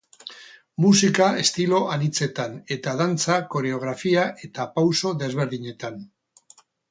[0.83, 6.01] Musika estilo anitzetan, eta dantza koreografia eta pauso desberdinetan.